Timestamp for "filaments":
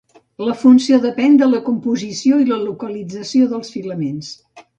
3.77-4.35